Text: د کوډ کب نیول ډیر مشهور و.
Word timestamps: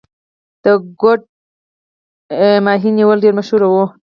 د 0.63 0.65
کوډ 1.01 1.19
کب 2.39 2.67
نیول 2.97 3.17
ډیر 3.23 3.33
مشهور 3.39 3.61
و. 3.67 3.73